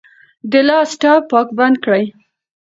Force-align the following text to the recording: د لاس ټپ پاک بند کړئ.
د 0.51 0.53
لاس 0.67 0.89
ټپ 1.01 1.21
پاک 1.31 1.47
بند 1.57 1.75
کړئ. 1.83 2.05